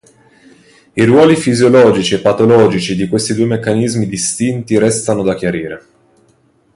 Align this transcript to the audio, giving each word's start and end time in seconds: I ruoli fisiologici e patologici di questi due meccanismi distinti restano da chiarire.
I 0.95 1.03
ruoli 1.05 1.35
fisiologici 1.35 2.15
e 2.15 2.21
patologici 2.21 2.95
di 2.95 3.07
questi 3.07 3.35
due 3.35 3.45
meccanismi 3.45 4.07
distinti 4.07 4.79
restano 4.79 5.21
da 5.21 5.35
chiarire. 5.35 5.85